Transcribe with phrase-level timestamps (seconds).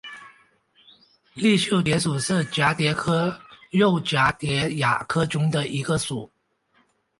[1.35, 6.31] 绿袖蝶属是蛱蝶科釉蛱蝶亚科中的一个属。